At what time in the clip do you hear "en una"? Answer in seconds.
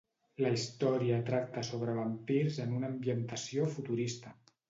2.65-2.91